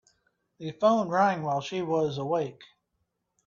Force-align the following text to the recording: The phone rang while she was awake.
The 0.57 0.71
phone 0.71 1.09
rang 1.09 1.43
while 1.43 1.61
she 1.61 1.83
was 1.83 2.17
awake. 2.17 2.63